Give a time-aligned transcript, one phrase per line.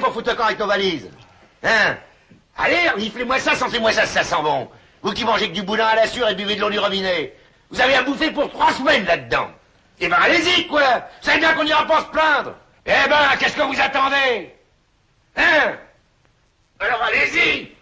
[0.00, 1.10] pour foutre le avec nos valises
[1.62, 1.96] Hein?
[2.56, 4.68] Allez, reniflez-moi ça, sentez-moi ça, ça sent bon.
[5.02, 7.34] Vous qui mangez que du boulin à la sûre et buvez de l'eau du robinet.
[7.70, 9.50] Vous avez à bouffer pour trois semaines là-dedans.
[10.00, 12.54] Eh ben allez-y, quoi Vous savez bien qu'on n'ira pas se plaindre.
[12.84, 14.54] Eh ben, qu'est-ce que vous attendez?
[15.36, 15.76] Hein?
[16.80, 17.72] Alors allez-y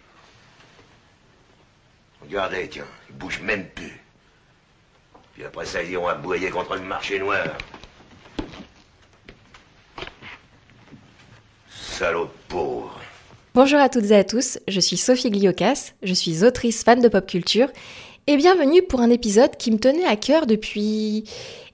[2.21, 3.99] Regardez, tiens, ils bougent même plus.
[5.33, 7.45] Puis après ça, ils iront aboyer contre le marché noir.
[13.53, 17.07] Bonjour à toutes et à tous, je suis Sophie Gliocas, je suis autrice fan de
[17.07, 17.67] pop culture
[18.25, 21.25] et bienvenue pour un épisode qui me tenait à cœur depuis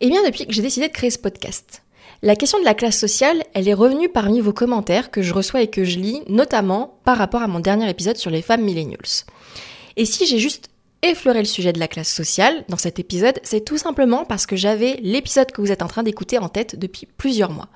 [0.02, 1.82] eh bien depuis que j'ai décidé de créer ce podcast.
[2.24, 5.62] La question de la classe sociale, elle est revenue parmi vos commentaires que je reçois
[5.62, 9.24] et que je lis, notamment par rapport à mon dernier épisode sur les femmes millennials.
[9.96, 10.68] Et si j'ai juste
[11.04, 14.58] effleuré le sujet de la classe sociale dans cet épisode, c'est tout simplement parce que
[14.58, 17.70] j'avais l'épisode que vous êtes en train d'écouter en tête depuis plusieurs mois.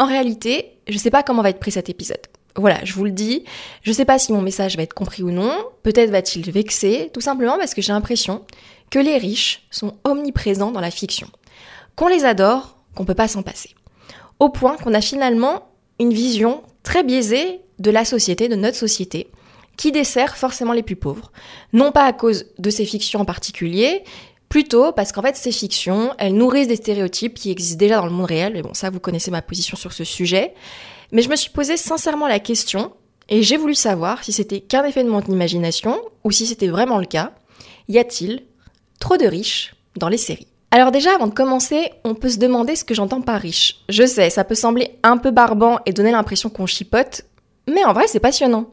[0.00, 2.22] En réalité, je ne sais pas comment va être pris cet épisode.
[2.56, 3.44] Voilà, je vous le dis,
[3.82, 5.52] je ne sais pas si mon message va être compris ou non,
[5.82, 8.46] peut-être va-t-il vexer, tout simplement parce que j'ai l'impression
[8.90, 11.28] que les riches sont omniprésents dans la fiction.
[11.96, 13.74] Qu'on les adore, qu'on peut pas s'en passer.
[14.38, 19.28] Au point qu'on a finalement une vision très biaisée de la société, de notre société,
[19.76, 21.30] qui dessert forcément les plus pauvres.
[21.74, 24.02] Non pas à cause de ces fictions en particulier,
[24.50, 28.12] plutôt parce qu'en fait ces fictions, elles nourrissent des stéréotypes qui existent déjà dans le
[28.12, 30.52] monde réel, mais bon ça vous connaissez ma position sur ce sujet.
[31.12, 32.92] Mais je me suis posé sincèrement la question,
[33.30, 36.98] et j'ai voulu savoir si c'était qu'un effet de mon imagination, ou si c'était vraiment
[36.98, 37.32] le cas.
[37.88, 38.42] Y a-t-il
[38.98, 40.48] trop de riches dans les séries?
[40.72, 43.80] Alors déjà, avant de commencer, on peut se demander ce que j'entends par riche.
[43.88, 47.22] Je sais, ça peut sembler un peu barbant et donner l'impression qu'on chipote,
[47.68, 48.66] mais en vrai, c'est passionnant.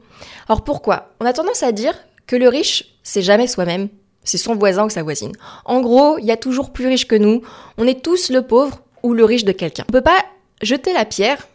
[0.48, 1.14] Alors pourquoi?
[1.20, 1.94] On a tendance à dire
[2.26, 3.88] que le riche, c'est jamais soi-même,
[4.24, 5.32] c'est son voisin ou sa voisine.
[5.64, 7.42] En gros, il y a toujours plus riche que nous,
[7.76, 9.84] on est tous le pauvre ou le riche de quelqu'un.
[9.88, 10.24] On peut pas
[10.62, 11.48] jeter la pierre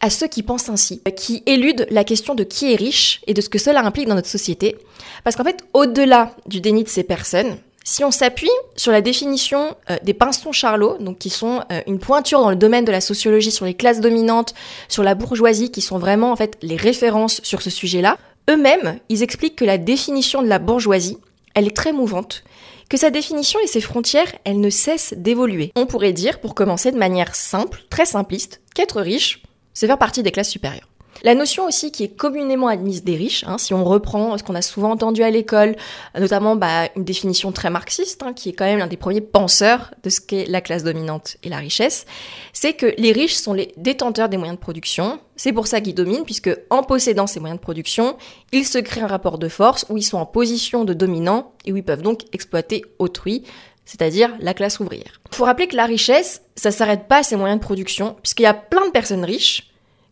[0.00, 3.40] à ceux qui pensent ainsi, qui éludent la question de qui est riche et de
[3.40, 4.76] ce que cela implique dans notre société.
[5.24, 9.74] Parce qu'en fait, au-delà du déni de ces personnes, si on s'appuie sur la définition
[9.90, 13.00] euh, des pinceaux Charlot, donc qui sont euh, une pointure dans le domaine de la
[13.00, 14.54] sociologie sur les classes dominantes,
[14.88, 18.18] sur la bourgeoisie, qui sont vraiment en fait les références sur ce sujet-là,
[18.50, 21.16] eux-mêmes, ils expliquent que la définition de la bourgeoisie,
[21.58, 22.44] elle est très mouvante,
[22.88, 25.72] que sa définition et ses frontières, elles ne cessent d'évoluer.
[25.74, 29.42] On pourrait dire, pour commencer de manière simple, très simpliste, qu'être riche,
[29.74, 30.88] c'est faire partie des classes supérieures.
[31.24, 34.54] La notion aussi qui est communément admise des riches, hein, si on reprend ce qu'on
[34.54, 35.76] a souvent entendu à l'école,
[36.18, 39.92] notamment bah, une définition très marxiste, hein, qui est quand même l'un des premiers penseurs
[40.02, 42.06] de ce qu'est la classe dominante et la richesse,
[42.52, 45.18] c'est que les riches sont les détenteurs des moyens de production.
[45.36, 48.16] C'est pour ça qu'ils dominent, puisque en possédant ces moyens de production,
[48.52, 51.72] ils se créent un rapport de force où ils sont en position de dominant et
[51.72, 53.44] où ils peuvent donc exploiter autrui,
[53.84, 55.20] c'est-à-dire la classe ouvrière.
[55.30, 58.42] Il faut rappeler que la richesse, ça s'arrête pas à ces moyens de production, puisqu'il
[58.42, 59.67] y a plein de personnes riches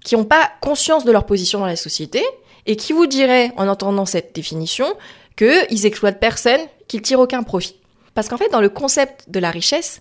[0.07, 2.23] qui n'ont pas conscience de leur position dans la société
[2.65, 4.87] et qui vous diraient, en entendant cette définition,
[5.35, 7.75] qu'ils exploitent personne, qu'ils tirent aucun profit.
[8.15, 10.01] Parce qu'en fait, dans le concept de la richesse,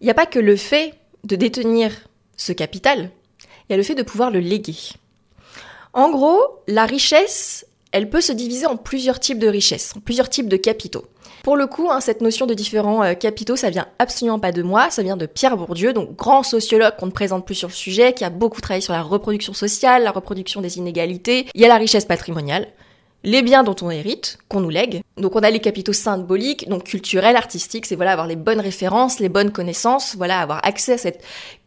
[0.00, 1.92] il n'y a pas que le fait de détenir
[2.36, 3.10] ce capital,
[3.40, 4.76] il y a le fait de pouvoir le léguer.
[5.92, 10.28] En gros, la richesse, elle peut se diviser en plusieurs types de richesses, en plusieurs
[10.28, 11.04] types de capitaux.
[11.44, 14.62] Pour le coup, hein, cette notion de différents euh, capitaux, ça vient absolument pas de
[14.62, 17.74] moi, ça vient de Pierre Bourdieu, donc grand sociologue qu'on ne présente plus sur le
[17.74, 21.46] sujet, qui a beaucoup travaillé sur la reproduction sociale, la reproduction des inégalités.
[21.54, 22.66] Il y a la richesse patrimoniale,
[23.22, 25.02] les biens dont on hérite, qu'on nous lègue.
[25.16, 29.20] Donc on a les capitaux symboliques, donc culturels, artistiques, c'est voilà avoir les bonnes références,
[29.20, 31.22] les bonnes connaissances, voilà avoir accès à cette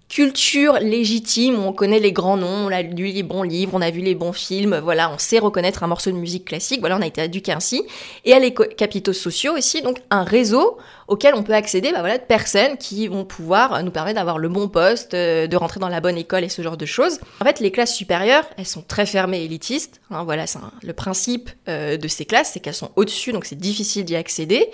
[0.09, 3.91] culture légitime, on connaît les grands noms, on a lu les bons livres, on a
[3.91, 7.01] vu les bons films, voilà, on sait reconnaître un morceau de musique classique, voilà, on
[7.01, 7.83] a été éduqué ainsi.
[8.23, 12.17] Et à les capitaux sociaux aussi, donc un réseau auquel on peut accéder, bah voilà,
[12.17, 15.89] de personnes qui vont pouvoir nous permettre d'avoir le bon poste, euh, de rentrer dans
[15.89, 17.19] la bonne école et ce genre de choses.
[17.41, 21.49] En fait, les classes supérieures, elles sont très fermées élitistes, hein, voilà, c'est le principe
[21.67, 24.69] euh, de ces classes, c'est qu'elles sont au-dessus, donc c'est difficile d'y accéder.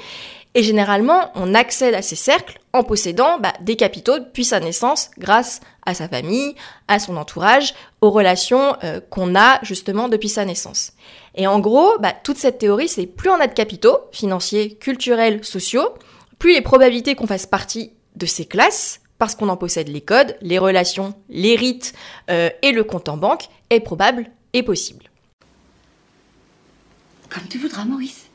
[0.56, 5.10] Et généralement, on accède à ces cercles en possédant bah, des capitaux depuis sa naissance
[5.18, 6.56] grâce à sa famille,
[6.88, 10.94] à son entourage, aux relations euh, qu'on a justement depuis sa naissance.
[11.36, 15.44] Et en gros, bah, toute cette théorie, c'est plus on a de capitaux financiers, culturels,
[15.44, 15.96] sociaux,
[16.38, 20.38] plus les probabilités qu'on fasse partie de ces classes, parce qu'on en possède les codes,
[20.42, 21.94] les relations, les rites
[22.30, 25.10] euh, et le compte en banque, est probable et possible.
[27.30, 28.26] Comme tu voudras, Maurice.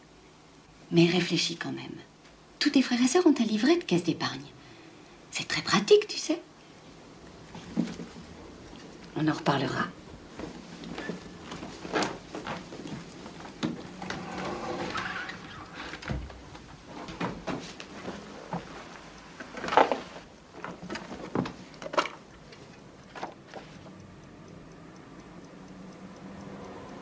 [0.91, 1.93] Mais réfléchis quand même.
[2.59, 4.41] Tous tes frères et sœurs ont un livret de caisse d'épargne.
[5.31, 6.43] C'est très pratique, tu sais.
[9.17, 9.87] On en reparlera.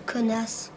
[0.04, 0.70] Connasse.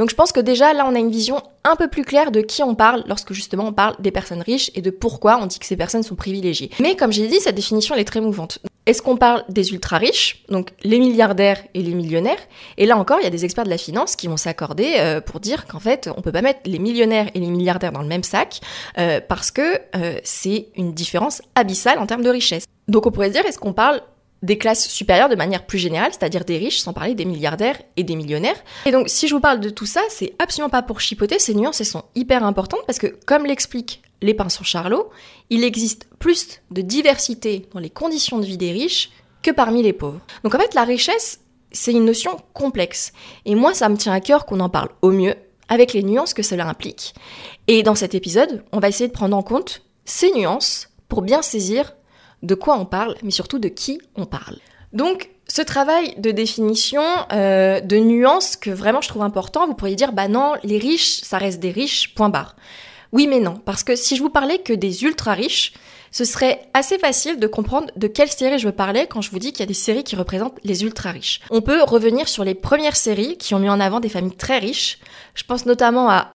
[0.00, 2.40] Donc je pense que déjà là on a une vision un peu plus claire de
[2.40, 5.58] qui on parle lorsque justement on parle des personnes riches et de pourquoi on dit
[5.58, 6.70] que ces personnes sont privilégiées.
[6.80, 8.60] Mais comme j'ai dit, cette définition elle est très mouvante.
[8.86, 12.38] Est-ce qu'on parle des ultra riches, donc les milliardaires et les millionnaires?
[12.78, 15.20] Et là encore, il y a des experts de la finance qui vont s'accorder euh,
[15.20, 18.08] pour dire qu'en fait, on peut pas mettre les millionnaires et les milliardaires dans le
[18.08, 18.62] même sac
[18.96, 22.64] euh, parce que euh, c'est une différence abyssale en termes de richesse.
[22.88, 24.00] Donc on pourrait se dire, est-ce qu'on parle
[24.42, 28.04] des classes supérieures de manière plus générale, c'est-à-dire des riches, sans parler des milliardaires et
[28.04, 28.56] des millionnaires.
[28.86, 31.54] Et donc, si je vous parle de tout ça, c'est absolument pas pour chipoter, ces
[31.54, 35.10] nuances, elles sont hyper importantes parce que, comme l'explique les pinceaux Charlot,
[35.50, 39.10] il existe plus de diversité dans les conditions de vie des riches
[39.42, 40.20] que parmi les pauvres.
[40.44, 41.40] Donc en fait, la richesse,
[41.72, 43.12] c'est une notion complexe.
[43.46, 45.34] Et moi, ça me tient à cœur qu'on en parle au mieux,
[45.68, 47.14] avec les nuances que cela implique.
[47.66, 51.42] Et dans cet épisode, on va essayer de prendre en compte ces nuances pour bien
[51.42, 51.94] saisir
[52.42, 54.56] de quoi on parle, mais surtout de qui on parle.
[54.92, 57.02] Donc, ce travail de définition,
[57.32, 61.20] euh, de nuances que vraiment je trouve important, vous pourriez dire, bah non, les riches,
[61.22, 62.56] ça reste des riches, point barre.
[63.12, 65.72] Oui, mais non, parce que si je vous parlais que des ultra riches,
[66.12, 69.38] ce serait assez facile de comprendre de quelle série je veux parler quand je vous
[69.38, 71.40] dis qu'il y a des séries qui représentent les ultra riches.
[71.50, 74.58] On peut revenir sur les premières séries qui ont mis en avant des familles très
[74.58, 74.98] riches.
[75.34, 76.32] Je pense notamment à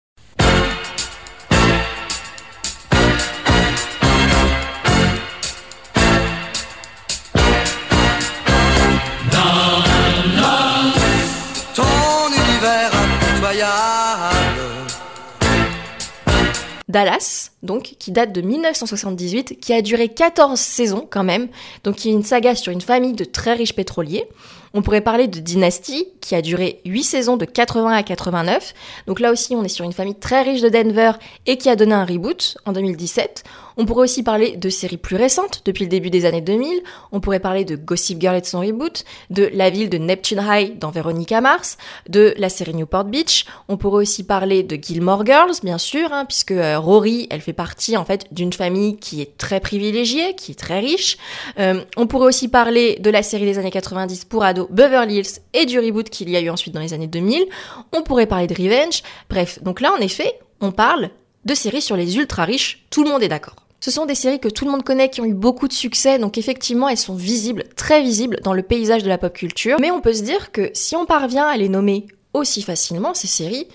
[16.90, 21.48] Dallas, donc, qui date de 1978, qui a duré 14 saisons quand même,
[21.84, 24.26] donc qui est une saga sur une famille de très riches pétroliers.
[24.72, 28.72] On pourrait parler de Dynasty, qui a duré 8 saisons de 80 à 89.
[29.08, 31.12] Donc là aussi, on est sur une famille très riche de Denver
[31.46, 33.42] et qui a donné un reboot en 2017.
[33.76, 36.82] On pourrait aussi parler de séries plus récentes, depuis le début des années 2000.
[37.12, 40.44] On pourrait parler de Gossip Girl et de son reboot, de la ville de Neptune
[40.46, 41.78] High dans Veronica Mars,
[42.08, 43.46] de la série Newport Beach.
[43.68, 47.49] On pourrait aussi parler de Gilmore Girls, bien sûr, hein, puisque euh, Rory, elle fait
[47.52, 51.18] partie en fait d'une famille qui est très privilégiée, qui est très riche.
[51.58, 55.40] Euh, on pourrait aussi parler de la série des années 90 pour ados Beverly Hills
[55.54, 57.44] et du reboot qu'il y a eu ensuite dans les années 2000.
[57.92, 59.02] On pourrait parler de Revenge.
[59.28, 61.10] Bref, donc là en effet, on parle
[61.44, 63.56] de séries sur les ultra riches, tout le monde est d'accord.
[63.80, 66.18] Ce sont des séries que tout le monde connaît, qui ont eu beaucoup de succès,
[66.18, 69.78] donc effectivement elles sont visibles, très visibles dans le paysage de la pop culture.
[69.80, 73.26] Mais on peut se dire que si on parvient à les nommer aussi facilement, ces
[73.26, 73.68] séries,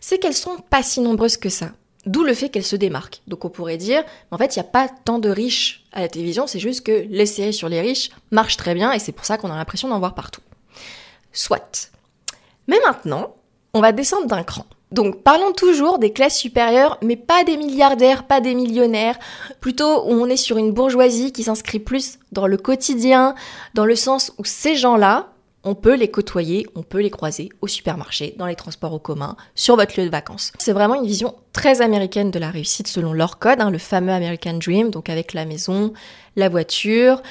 [0.00, 1.70] c'est qu'elles sont pas si nombreuses que ça.
[2.04, 3.22] D'où le fait qu'elles se démarquent.
[3.28, 6.08] Donc on pourrait dire, en fait, il n'y a pas tant de riches à la
[6.08, 9.24] télévision, c'est juste que les séries sur les riches marchent très bien et c'est pour
[9.24, 10.40] ça qu'on a l'impression d'en voir partout.
[11.32, 11.90] Soit.
[12.66, 13.36] Mais maintenant,
[13.74, 14.66] on va descendre d'un cran.
[14.92, 19.18] Donc parlons toujours des classes supérieures, mais pas des milliardaires, pas des millionnaires,
[19.60, 23.34] plutôt on est sur une bourgeoisie qui s'inscrit plus dans le quotidien,
[23.72, 25.31] dans le sens où ces gens-là,
[25.64, 29.36] on peut les côtoyer, on peut les croiser au supermarché, dans les transports en commun,
[29.54, 30.52] sur votre lieu de vacances.
[30.58, 34.12] C'est vraiment une vision très américaine de la réussite selon leur code, hein, le fameux
[34.12, 35.92] American Dream, donc avec la maison,
[36.36, 37.22] la voiture,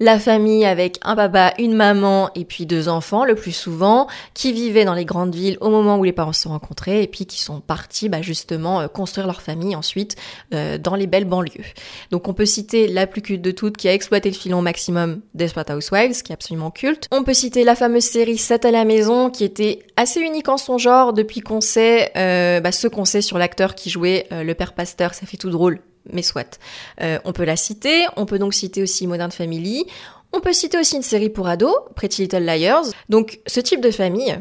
[0.00, 4.52] la famille avec un papa, une maman et puis deux enfants le plus souvent, qui
[4.52, 7.26] vivaient dans les grandes villes au moment où les parents se sont rencontrés et puis
[7.26, 10.16] qui sont partis bah, justement euh, construire leur famille ensuite
[10.54, 11.64] euh, dans les belles banlieues.
[12.10, 15.20] Donc on peut citer la plus culte de toutes qui a exploité le filon maximum
[15.34, 17.06] Desperate Housewives, qui est absolument culte.
[17.12, 20.56] On peut citer la fameuse série 7 à la maison qui était assez unique en
[20.56, 24.42] son genre depuis qu'on sait euh, bah, ce qu'on sait sur l'acteur qui jouait euh,
[24.42, 25.80] le père pasteur, ça fait tout drôle
[26.10, 26.58] mais soit.
[27.00, 29.86] Euh, on peut la citer, on peut donc citer aussi Modern Family,
[30.32, 32.86] on peut citer aussi une série pour ados, Pretty Little Liars.
[33.08, 34.38] Donc ce type de famille,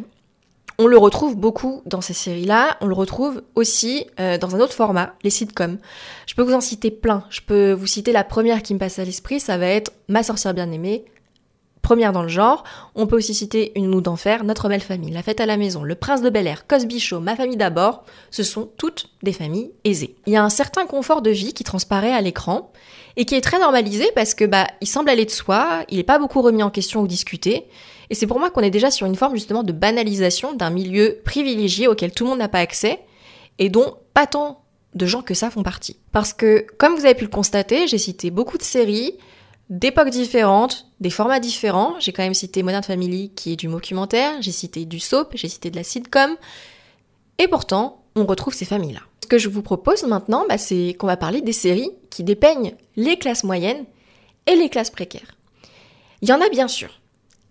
[0.77, 4.73] on le retrouve beaucoup dans ces séries-là, on le retrouve aussi euh, dans un autre
[4.73, 5.77] format, les sitcoms.
[6.25, 8.99] Je peux vous en citer plein, je peux vous citer la première qui me passe
[8.99, 11.05] à l'esprit, ça va être Ma sorcière bien-aimée,
[11.89, 12.63] première dans le genre.
[12.93, 15.81] On peut aussi citer Une moue d'enfer, Notre belle famille, La fête à la maison,
[15.81, 18.03] Le prince de Bel Air, Cosby Show, Ma famille d'abord.
[18.29, 20.15] Ce sont toutes des familles aisées.
[20.27, 22.71] Il y a un certain confort de vie qui transparaît à l'écran
[23.17, 26.03] et qui est très normalisé parce que bah il semble aller de soi, il n'est
[26.03, 27.65] pas beaucoup remis en question ou discuté.
[28.11, 31.17] Et c'est pour moi qu'on est déjà sur une forme justement de banalisation d'un milieu
[31.25, 32.99] privilégié auquel tout le monde n'a pas accès
[33.57, 34.61] et dont pas tant
[34.93, 35.97] de gens que ça font partie.
[36.11, 39.17] Parce que, comme vous avez pu le constater, j'ai cité beaucoup de séries,
[39.71, 41.95] d'époques différentes, des formats différents.
[41.99, 45.49] J'ai quand même cité Modern Family qui est du documentaire, j'ai cité du soap, j'ai
[45.49, 46.35] cité de la sitcom.
[47.37, 49.01] Et pourtant, on retrouve ces familles-là.
[49.23, 52.73] Ce que je vous propose maintenant, bah, c'est qu'on va parler des séries qui dépeignent
[52.95, 53.85] les classes moyennes
[54.47, 55.35] et les classes précaires.
[56.21, 56.99] Il y en a bien sûr.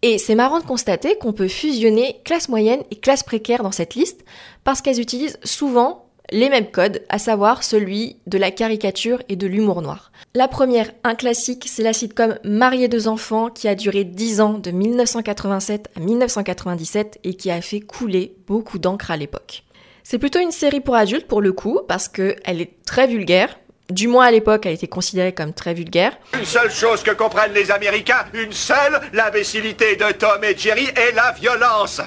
[0.03, 3.95] Et c'est marrant de constater qu'on peut fusionner classe moyenne et classe précaire dans cette
[3.95, 4.25] liste
[4.63, 9.47] parce qu'elles utilisent souvent les mêmes codes, à savoir celui de la caricature et de
[9.47, 10.13] l'humour noir.
[10.35, 14.55] La première, un classique, c'est la sitcom Marié deux enfants qui a duré 10 ans
[14.55, 19.65] de 1987 à 1997 et qui a fait couler beaucoup d'encre à l'époque.
[20.05, 23.59] C'est plutôt une série pour adultes pour le coup parce qu'elle est très vulgaire,
[23.91, 26.13] du moins à l'époque, elle était considérée comme très vulgaire.
[26.35, 31.15] Une seule chose que comprennent les Américains, une seule, l'imbécilité de Tom et Jerry et
[31.15, 32.03] la violence.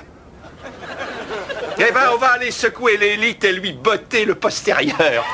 [1.83, 5.25] Eh ben, on va aller secouer l'élite et lui botter le postérieur.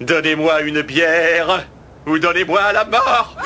[0.00, 1.66] Donnez-moi une bière
[2.06, 3.36] ou donnez-moi la mort.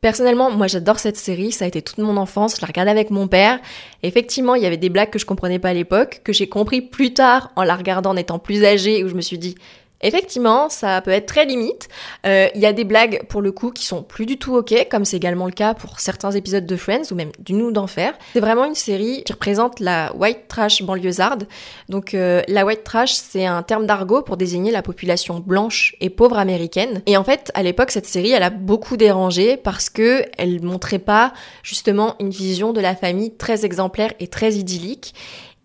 [0.00, 3.10] Personnellement, moi j'adore cette série, ça a été toute mon enfance, je la regardais avec
[3.10, 3.58] mon père.
[4.02, 6.80] Effectivement, il y avait des blagues que je comprenais pas à l'époque, que j'ai compris
[6.80, 9.56] plus tard en la regardant en étant plus âgée, où je me suis dit,
[10.04, 11.88] Effectivement, ça peut être très limite.
[12.26, 14.86] Euh, il y a des blagues pour le coup qui sont plus du tout ok,
[14.90, 18.12] comme c'est également le cas pour certains épisodes de Friends ou même du Nous d'enfer.
[18.34, 21.48] C'est vraiment une série qui représente la white trash banlieusarde.
[21.88, 26.10] Donc euh, la white trash, c'est un terme d'argot pour désigner la population blanche et
[26.10, 27.02] pauvre américaine.
[27.06, 30.98] Et en fait, à l'époque, cette série, elle a beaucoup dérangé parce que elle montrait
[30.98, 31.32] pas
[31.62, 35.14] justement une vision de la famille très exemplaire et très idyllique.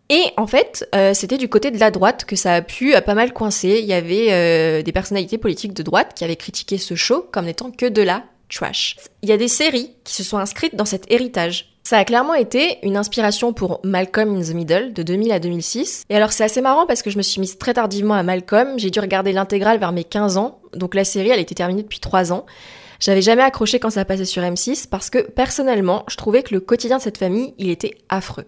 [0.09, 3.01] Et en fait, euh, c'était du côté de la droite que ça a pu euh,
[3.01, 3.79] pas mal coincer.
[3.79, 7.45] Il y avait euh, des personnalités politiques de droite qui avaient critiqué ce show comme
[7.45, 8.95] n'étant que de la trash.
[9.21, 11.75] Il y a des séries qui se sont inscrites dans cet héritage.
[11.83, 16.05] Ça a clairement été une inspiration pour Malcolm in the Middle de 2000 à 2006.
[16.09, 18.77] Et alors c'est assez marrant parce que je me suis mise très tardivement à Malcolm,
[18.77, 21.99] j'ai dû regarder l'intégrale vers mes 15 ans, donc la série elle était terminée depuis
[21.99, 22.45] 3 ans.
[22.99, 26.59] J'avais jamais accroché quand ça passait sur M6 parce que personnellement, je trouvais que le
[26.59, 28.45] quotidien de cette famille, il était affreux.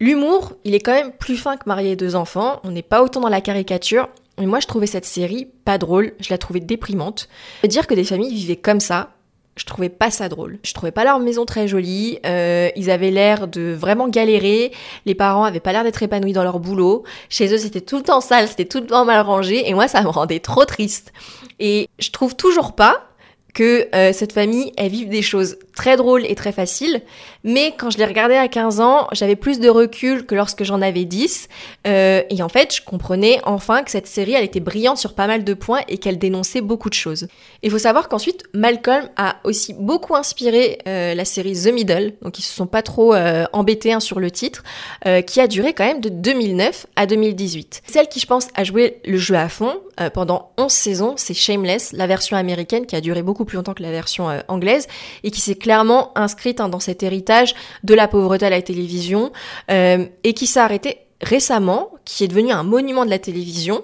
[0.00, 3.20] L'humour, il est quand même plus fin que marier deux enfants, on n'est pas autant
[3.20, 7.28] dans la caricature, mais moi je trouvais cette série pas drôle, je la trouvais déprimante.
[7.64, 9.10] Dire que des familles vivaient comme ça,
[9.56, 10.60] je trouvais pas ça drôle.
[10.62, 14.70] Je trouvais pas leur maison très jolie, euh, ils avaient l'air de vraiment galérer,
[15.04, 18.04] les parents avaient pas l'air d'être épanouis dans leur boulot, chez eux c'était tout le
[18.04, 21.12] temps sale, c'était tout le temps mal rangé, et moi ça me rendait trop triste.
[21.58, 23.07] Et je trouve toujours pas
[23.54, 27.02] que euh, cette famille, elle vive des choses très drôles et très faciles,
[27.44, 30.82] mais quand je l'ai regardée à 15 ans, j'avais plus de recul que lorsque j'en
[30.82, 31.48] avais 10,
[31.86, 35.26] euh, et en fait, je comprenais enfin que cette série, elle était brillante sur pas
[35.26, 37.28] mal de points et qu'elle dénonçait beaucoup de choses.
[37.62, 42.38] Il faut savoir qu'ensuite, Malcolm a aussi beaucoup inspiré euh, la série The Middle, donc
[42.38, 43.14] ils se sont pas trop
[43.52, 44.62] embêtés hein, sur le titre,
[45.26, 47.82] qui a duré quand même de 2009 à 2018.
[47.86, 49.80] Celle qui, je pense, a joué le jeu à fond
[50.12, 53.82] pendant 11 saisons, c'est Shameless, la version américaine qui a duré beaucoup plus longtemps que
[53.82, 54.86] la version euh, anglaise
[55.24, 59.32] et qui s'est clairement inscrite hein, dans cet héritage de la pauvreté à la télévision
[59.70, 63.82] euh, et qui s'est arrêté récemment, qui est devenu un monument de la télévision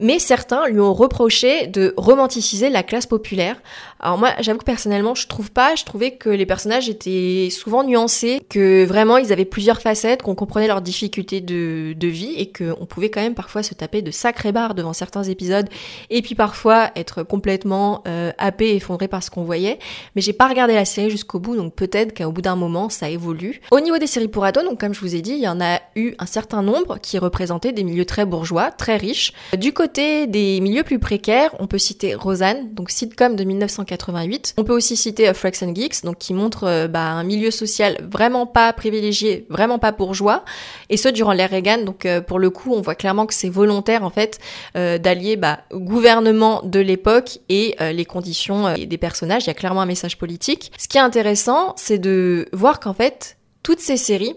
[0.00, 3.56] mais certains lui ont reproché de romanticiser la classe populaire.
[4.00, 7.82] Alors moi, j'avoue que personnellement, je trouve pas, je trouvais que les personnages étaient souvent
[7.82, 12.86] nuancés, que vraiment ils avaient plusieurs facettes, qu'on comprenait leurs difficultés de, vie et qu'on
[12.86, 15.68] pouvait quand même parfois se taper de sacrés barres devant certains épisodes
[16.10, 19.78] et puis parfois être complètement euh, happé, effondré par ce qu'on voyait.
[20.14, 23.10] Mais j'ai pas regardé la série jusqu'au bout, donc peut-être qu'au bout d'un moment, ça
[23.10, 23.60] évolue.
[23.72, 25.60] Au niveau des séries pour ados, donc comme je vous ai dit, il y en
[25.60, 29.32] a eu un certain nombre qui représentaient des milieux très bourgeois, très riches.
[29.56, 34.54] Du côté des milieux plus précaires, on peut citer Rosanne, donc sitcom de 1988.
[34.56, 37.98] On peut aussi citer euh, Freaks Geeks, donc qui montre euh, bah, un milieu social
[38.10, 40.44] vraiment pas privilégié, vraiment pas bourgeois,
[40.90, 41.84] et ce durant l'ère Reagan.
[41.84, 44.38] Donc euh, pour le coup, on voit clairement que c'est volontaire en fait
[44.74, 49.44] d'allier bah, gouvernement de l'époque et les conditions des personnages.
[49.44, 50.72] Il y a clairement un message politique.
[50.78, 54.34] Ce qui est intéressant, c'est de voir qu'en fait toutes ces séries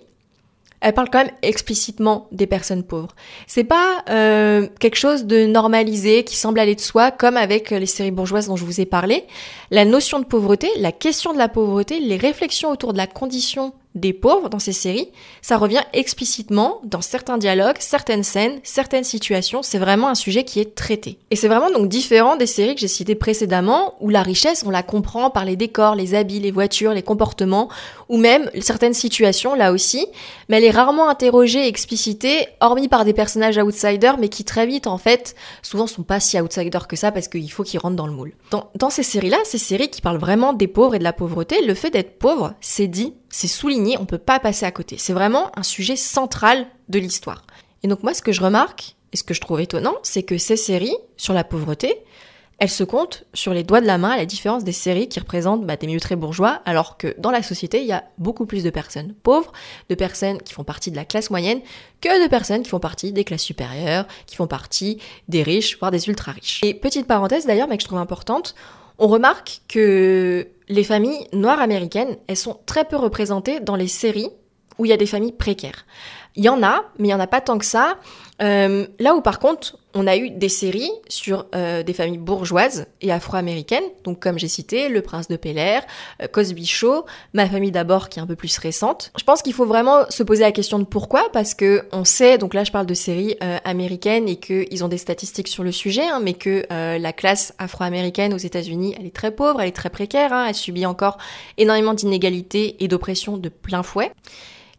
[0.82, 3.16] elle parle quand même explicitement des personnes pauvres.
[3.48, 7.86] C'est pas euh, quelque chose de normalisé qui semble aller de soi, comme avec les
[7.86, 9.26] séries bourgeoises dont je vous ai parlé.
[9.70, 13.74] La notion de pauvreté, la question de la pauvreté, les réflexions autour de la condition
[13.96, 15.10] des pauvres dans ces séries,
[15.42, 20.60] ça revient explicitement dans certains dialogues, certaines scènes, certaines situations, c'est vraiment un sujet qui
[20.60, 21.20] est traité.
[21.30, 24.70] Et c'est vraiment donc différent des séries que j'ai citées précédemment, où la richesse, on
[24.70, 27.68] la comprend par les décors, les habits, les voitures, les comportements,
[28.12, 30.06] ou même certaines situations, là aussi,
[30.50, 34.68] mais elle est rarement interrogée et explicitée, hormis par des personnages outsiders, mais qui très
[34.68, 37.96] vite, en fait, souvent sont pas si outsiders que ça, parce qu'il faut qu'ils rentrent
[37.96, 38.34] dans le moule.
[38.52, 41.74] Dans, ces séries-là, ces séries qui parlent vraiment des pauvres et de la pauvreté, le
[41.74, 44.98] fait d'être pauvre, c'est dit c'est souligné, on peut pas passer à côté.
[45.00, 47.46] C'est vraiment un sujet central de l'histoire.
[47.82, 50.38] Et donc moi, ce que je remarque, et ce que je trouve étonnant, c'est que
[50.38, 52.04] ces séries sur la pauvreté,
[52.62, 55.20] elles se comptent sur les doigts de la main à la différence des séries qui
[55.20, 58.46] représentent bah, des milieux très bourgeois, alors que dans la société, il y a beaucoup
[58.46, 59.52] plus de personnes pauvres,
[59.90, 61.60] de personnes qui font partie de la classe moyenne,
[62.02, 65.90] que de personnes qui font partie des classes supérieures, qui font partie des riches, voire
[65.90, 66.60] des ultra riches.
[66.64, 68.54] Et petite parenthèse d'ailleurs, mais que je trouve importante,
[69.00, 74.30] on remarque que les familles noires américaines, elles sont très peu représentées dans les séries
[74.78, 75.86] où il y a des familles précaires.
[76.36, 77.98] Il y en a, mais il n'y en a pas tant que ça.
[78.42, 82.88] Euh, là où par contre, on a eu des séries sur euh, des familles bourgeoises
[83.02, 85.84] et afro-américaines, donc comme j'ai cité, Le Prince de Pélère,
[86.22, 89.12] euh, Cosby Show, Ma famille d'abord qui est un peu plus récente.
[89.20, 92.40] Je pense qu'il faut vraiment se poser la question de pourquoi, parce que on sait,
[92.40, 96.08] donc là je parle de séries américaines et qu'ils ont des statistiques sur le sujet,
[96.08, 99.90] hein, mais que la classe afro-américaine aux États-Unis, elle est très pauvre, elle est très
[99.90, 101.18] précaire, hein, elle subit encore
[101.58, 104.12] énormément d'inégalités et d'oppression de plein fouet.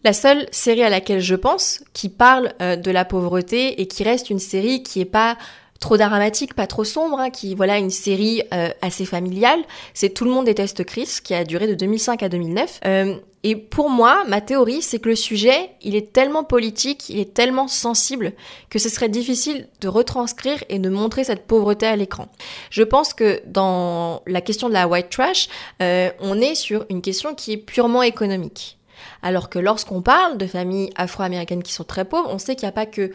[0.04, 4.02] La seule série à laquelle je pense, qui parle euh, de la pauvreté et qui
[4.02, 5.38] reste une série qui est pas
[5.78, 9.60] trop dramatique, pas trop sombre, hein, qui voilà une série euh, assez familiale,
[9.94, 12.80] c'est Tout le monde déteste Chris, qui a duré de 2005 à 2009.
[12.84, 17.18] Euh, et pour moi, ma théorie, c'est que le sujet, il est tellement politique, il
[17.18, 18.32] est tellement sensible,
[18.70, 22.28] que ce serait difficile de retranscrire et de montrer cette pauvreté à l'écran.
[22.70, 25.48] Je pense que dans la question de la white trash,
[25.80, 28.78] on est sur une question qui est purement économique.
[29.22, 32.70] Alors que lorsqu'on parle de familles afro-américaines qui sont très pauvres, on sait qu'il n'y
[32.70, 33.12] a pas que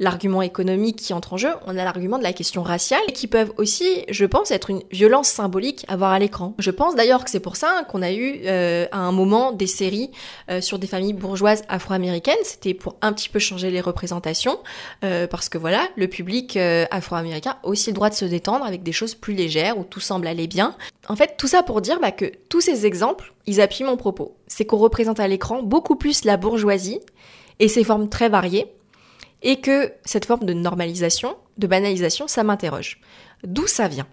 [0.00, 3.52] l'argument économique qui entre en jeu, on a l'argument de la question raciale, qui peuvent
[3.58, 6.54] aussi, je pense, être une violence symbolique à voir à l'écran.
[6.58, 9.66] Je pense d'ailleurs que c'est pour ça qu'on a eu euh, à un moment des
[9.66, 10.10] séries
[10.50, 14.58] euh, sur des familles bourgeoises afro-américaines, c'était pour un petit peu changer les représentations,
[15.04, 16.56] euh, parce que voilà, le public
[16.90, 20.00] afro-américain a aussi le droit de se détendre avec des choses plus légères, où tout
[20.00, 20.74] semble aller bien.
[21.08, 24.36] En fait, tout ça pour dire bah, que tous ces exemples, ils appuient mon propos.
[24.46, 27.00] C'est qu'on représente à l'écran beaucoup plus la bourgeoisie
[27.58, 28.72] et ses formes très variées,
[29.42, 33.00] et que cette forme de normalisation, de banalisation, ça m'interroge.
[33.44, 34.06] D'où ça vient?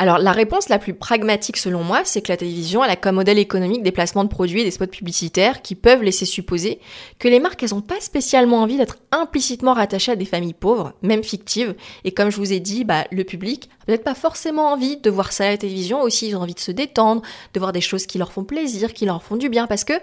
[0.00, 3.16] Alors la réponse la plus pragmatique selon moi, c'est que la télévision elle a comme
[3.16, 6.78] modèle économique des placements de produits et des spots publicitaires qui peuvent laisser supposer
[7.18, 10.92] que les marques elles ont pas spécialement envie d'être implicitement rattachées à des familles pauvres,
[11.02, 11.74] même fictives.
[12.04, 15.10] Et comme je vous ai dit, bah, le public a peut-être pas forcément envie de
[15.10, 17.80] voir ça à la télévision aussi, ils ont envie de se détendre, de voir des
[17.80, 19.94] choses qui leur font plaisir, qui leur font du bien, parce que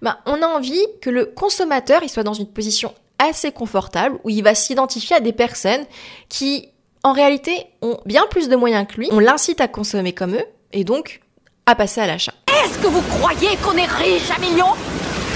[0.00, 2.94] bah, on a envie que le consommateur il soit dans une position
[3.28, 5.84] assez confortable où il va s'identifier à des personnes
[6.28, 6.68] qui,
[7.02, 9.08] en réalité, ont bien plus de moyens que lui.
[9.12, 11.20] On l'incite à consommer comme eux et donc
[11.66, 12.34] à passer à l'achat.
[12.64, 14.74] Est-ce que vous croyez qu'on est riche à millions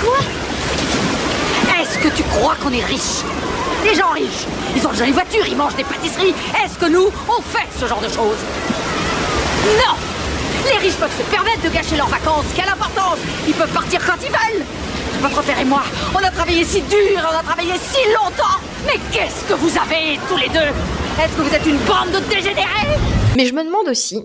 [0.02, 0.18] Quoi?
[1.80, 3.22] Est-ce que tu crois qu'on est riche?
[3.84, 6.34] Les gens riches, ils ont déjà une voiture, ils mangent des pâtisseries.
[6.64, 8.38] Est-ce que nous, on fait ce genre de choses?
[9.64, 9.94] Non
[10.66, 12.44] Les riches peuvent se permettre de gâcher leurs vacances.
[12.54, 14.64] Quelle importance Ils peuvent partir quand ils veulent.
[15.20, 15.82] Votre père et moi,
[16.14, 18.60] on a travaillé si dur, on a travaillé si longtemps.
[18.84, 20.70] Mais qu'est-ce que vous avez tous les deux?
[21.22, 22.98] Est-ce que vous êtes une bande de dégénérés?
[23.36, 24.22] Mais je me demande aussi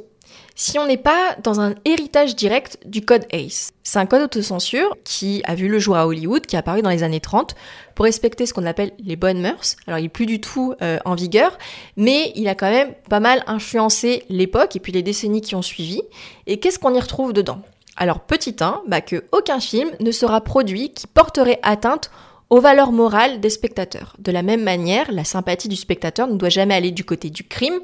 [0.54, 3.72] si on n'est pas dans un héritage direct du code ACE.
[3.84, 6.90] C'est un code autocensure qui a vu le jour à Hollywood, qui est apparu dans
[6.90, 7.56] les années 30,
[7.96, 9.78] pour respecter ce qu'on appelle les bonnes mœurs.
[9.88, 11.58] Alors il est plus du tout euh, en vigueur,
[11.96, 15.62] mais il a quand même pas mal influencé l'époque et puis les décennies qui ont
[15.62, 16.02] suivi.
[16.48, 17.62] Et qu'est-ce qu'on y retrouve dedans?
[17.98, 22.12] Alors petit 1, bah, que aucun film ne sera produit qui porterait atteinte
[22.50, 24.16] aux valeurs morales des spectateurs.
[24.20, 27.46] De la même manière, la sympathie du spectateur ne doit jamais aller du côté du
[27.46, 27.80] crime,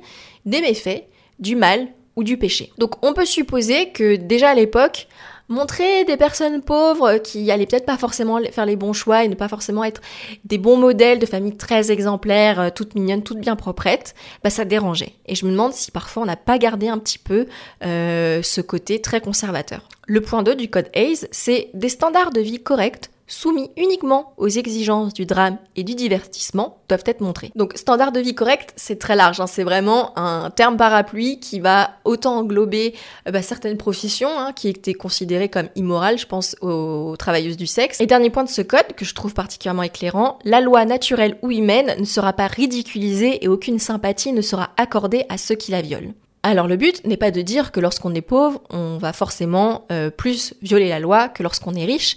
[0.46, 1.06] des méfaits,
[1.40, 2.72] du mal ou du péché.
[2.78, 5.08] Donc on peut supposer que déjà à l'époque,
[5.50, 9.36] montrer des personnes pauvres qui allaient peut-être pas forcément faire les bons choix et ne
[9.36, 10.02] pas forcément être
[10.46, 14.66] des bons modèles de familles très exemplaires, euh, toutes mignonnes, toutes bien proprettes, bah ça
[14.66, 15.14] dérangeait.
[15.26, 17.46] Et je me demande si parfois on n'a pas gardé un petit peu
[17.84, 19.88] euh, ce côté très conservateur.
[20.06, 24.48] Le point 2 du code ACE, c'est des standards de vie corrects soumis uniquement aux
[24.48, 27.52] exigences du drame et du divertissement doivent être montrés.
[27.56, 29.48] Donc standard de vie correct, c'est très large, hein.
[29.48, 32.96] c'est vraiment un terme parapluie qui va autant englober
[33.28, 37.68] euh, bah, certaines professions hein, qui étaient considérées comme immorales, je pense aux travailleuses du
[37.68, 38.00] sexe.
[38.00, 41.52] Et dernier point de ce code que je trouve particulièrement éclairant, la loi naturelle ou
[41.52, 45.82] humaine ne sera pas ridiculisée et aucune sympathie ne sera accordée à ceux qui la
[45.82, 46.14] violent.
[46.44, 50.10] Alors le but n'est pas de dire que lorsqu'on est pauvre, on va forcément euh,
[50.10, 52.16] plus violer la loi que lorsqu'on est riche,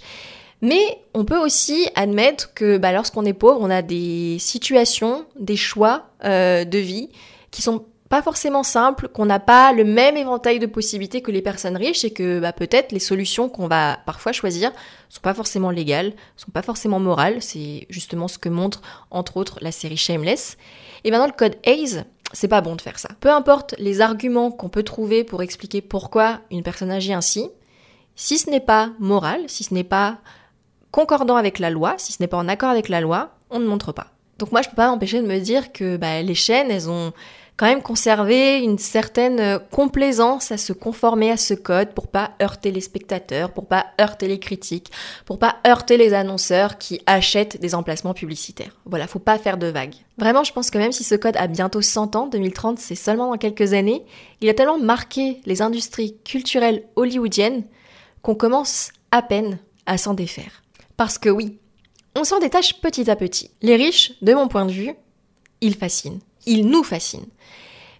[0.61, 5.55] mais on peut aussi admettre que bah, lorsqu'on est pauvre, on a des situations, des
[5.55, 7.09] choix euh, de vie
[7.49, 11.41] qui sont pas forcément simples, qu'on n'a pas le même éventail de possibilités que les
[11.41, 14.71] personnes riches et que bah, peut-être les solutions qu'on va parfois choisir
[15.07, 17.41] sont pas forcément légales, sont pas forcément morales.
[17.41, 20.57] C'est justement ce que montre entre autres la série Shameless.
[21.05, 23.09] Et maintenant le code ACE, c'est pas bon de faire ça.
[23.21, 27.49] Peu importe les arguments qu'on peut trouver pour expliquer pourquoi une personne agit ainsi,
[28.15, 30.19] si ce n'est pas moral, si ce n'est pas
[30.91, 33.67] concordant avec la loi, si ce n'est pas en accord avec la loi, on ne
[33.67, 34.07] montre pas.
[34.37, 37.13] Donc moi, je peux pas m'empêcher de me dire que bah, les chaînes, elles ont
[37.57, 42.31] quand même conserver une certaine euh, complaisance à se conformer à ce code pour pas
[42.41, 44.91] heurter les spectateurs, pour pas heurter les critiques,
[45.25, 48.75] pour pas heurter les annonceurs qui achètent des emplacements publicitaires.
[48.85, 49.93] Voilà, faut pas faire de vagues.
[50.17, 53.29] Vraiment, je pense que même si ce code a bientôt 100 ans, 2030 c'est seulement
[53.29, 54.03] dans quelques années,
[54.41, 57.63] il a tellement marqué les industries culturelles hollywoodiennes
[58.23, 60.60] qu'on commence à peine à s'en défaire.
[60.97, 61.59] Parce que oui,
[62.15, 63.51] on s'en détache petit à petit.
[63.61, 64.93] Les riches, de mon point de vue,
[65.61, 66.19] ils fascinent.
[66.45, 67.27] Ils nous fascinent.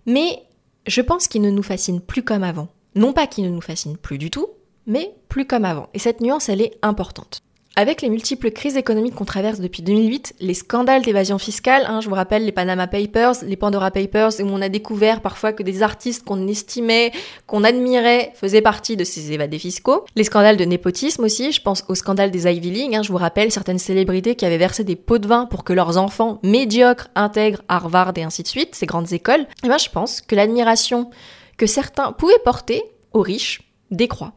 [0.06, 0.44] Mais
[0.88, 2.68] je pense qu'ils ne nous fascinent plus comme avant.
[2.96, 4.48] Non pas qu'ils ne nous fascinent plus du tout,
[4.86, 5.90] mais plus comme avant.
[5.94, 7.42] Et cette nuance, elle est importante.
[7.78, 12.10] Avec les multiples crises économiques qu'on traverse depuis 2008, les scandales d'évasion fiscale, hein, je
[12.10, 15.82] vous rappelle les Panama Papers, les Pandora Papers, où on a découvert parfois que des
[15.82, 17.14] artistes qu'on estimait,
[17.48, 20.04] qu'on admirait, faisaient partie de ces évadés fiscaux.
[20.18, 23.18] Les scandales de népotisme aussi, je pense au scandale des Ivy League, hein, je vous
[23.18, 27.08] rappelle certaines célébrités qui avaient versé des pots de vin pour que leurs enfants médiocres
[27.16, 29.46] intègrent Harvard et ainsi de suite, ces grandes écoles.
[29.64, 31.10] Et moi je pense que l'admiration
[31.56, 34.34] que certains pouvaient porter aux riches décroît.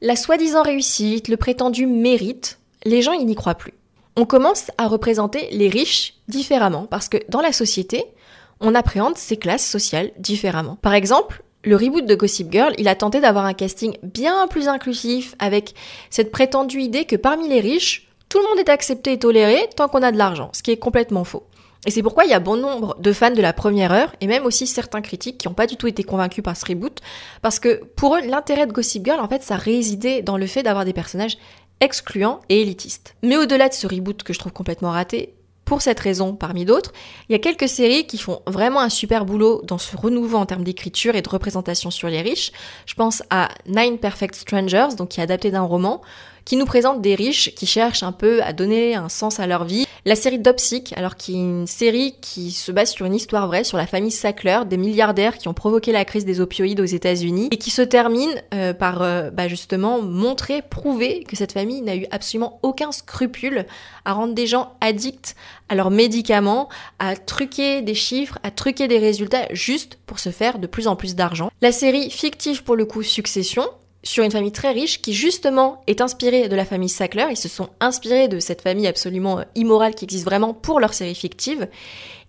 [0.00, 3.74] La soi-disant réussite, le prétendu mérite, les gens n'y croient plus.
[4.16, 8.04] On commence à représenter les riches différemment parce que dans la société,
[8.60, 10.76] on appréhende ces classes sociales différemment.
[10.82, 14.68] Par exemple, le reboot de Gossip Girl, il a tenté d'avoir un casting bien plus
[14.68, 15.74] inclusif avec
[16.08, 19.88] cette prétendue idée que parmi les riches, tout le monde est accepté et toléré tant
[19.88, 21.44] qu'on a de l'argent, ce qui est complètement faux.
[21.86, 24.26] Et c'est pourquoi il y a bon nombre de fans de la première heure, et
[24.26, 27.00] même aussi certains critiques qui n'ont pas du tout été convaincus par ce reboot,
[27.40, 30.62] parce que pour eux, l'intérêt de Gossip Girl, en fait, ça résidait dans le fait
[30.62, 31.38] d'avoir des personnages
[31.80, 33.16] excluant et élitiste.
[33.22, 35.34] Mais au-delà de ce reboot que je trouve complètement raté,
[35.70, 36.92] pour cette raison parmi d'autres,
[37.28, 40.44] il y a quelques séries qui font vraiment un super boulot dans ce renouveau en
[40.44, 42.50] termes d'écriture et de représentation sur les riches.
[42.86, 46.02] Je pense à Nine Perfect Strangers, donc qui est adapté d'un roman,
[46.44, 49.64] qui nous présente des riches qui cherchent un peu à donner un sens à leur
[49.64, 49.86] vie.
[50.06, 53.64] La série Dopsic, alors qui est une série qui se base sur une histoire vraie
[53.64, 57.48] sur la famille Sackler, des milliardaires qui ont provoqué la crise des opioïdes aux États-Unis
[57.50, 61.96] et qui se termine euh, par euh, bah justement montrer, prouver que cette famille n'a
[61.96, 63.66] eu absolument aucun scrupule
[64.06, 65.36] à rendre des gens addicts
[65.68, 70.58] à leurs médicaments, à truquer des chiffres, à truquer des résultats juste pour se faire
[70.58, 71.50] de plus en plus d'argent.
[71.60, 73.68] La série fictive pour le coup Succession,
[74.02, 77.26] sur une famille très riche qui justement est inspirée de la famille Sackler.
[77.30, 80.94] Ils se sont inspirés de cette famille absolument euh, immorale qui existe vraiment pour leur
[80.94, 81.68] série fictive.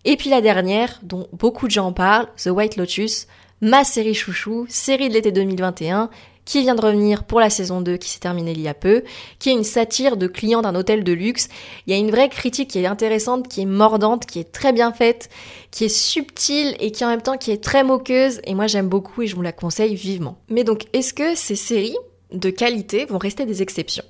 [0.04, 3.28] Et puis la dernière, dont beaucoup de gens parlent, The White Lotus,
[3.62, 6.10] ma série chouchou, série de l'été 2021,
[6.46, 9.04] qui vient de revenir pour la saison 2 qui s'est terminée il y a peu,
[9.40, 11.48] qui est une satire de clients d'un hôtel de luxe.
[11.86, 14.74] Il y a une vraie critique qui est intéressante, qui est mordante, qui est très
[14.74, 15.30] bien faite,
[15.72, 18.90] qui est subtile et qui en même temps qui est très moqueuse et moi j'aime
[18.90, 20.38] beaucoup et je vous la conseille vivement.
[20.50, 21.98] Mais donc est-ce que ces séries
[22.32, 24.06] de qualité vont rester des exceptions?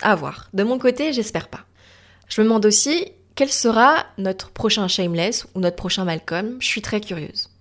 [0.00, 0.48] À voir.
[0.52, 1.60] De mon côté, j'espère pas.
[2.28, 6.56] Je me demande aussi quel sera notre prochain Shameless ou notre prochain Malcolm?
[6.60, 7.51] Je suis très curieuse.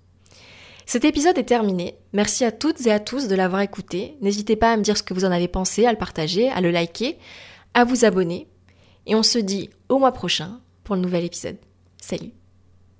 [0.91, 1.95] Cet épisode est terminé.
[2.11, 4.17] Merci à toutes et à tous de l'avoir écouté.
[4.19, 6.59] N'hésitez pas à me dire ce que vous en avez pensé, à le partager, à
[6.59, 7.17] le liker,
[7.73, 8.49] à vous abonner.
[9.05, 11.55] Et on se dit au mois prochain pour le nouvel épisode.
[11.95, 12.31] Salut